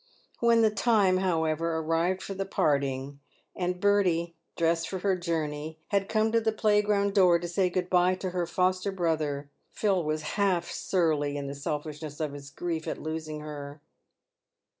[0.39, 3.19] When the time, however, arrived for the parting,
[3.55, 4.57] and Bertie, 62 PAYED WITH GOLD.
[4.57, 8.31] dressed for her journey, had come to the playground door to say good by to
[8.31, 13.41] her foster brother, Phil was half surly in the selfishness of his grief at losing
[13.41, 13.79] her.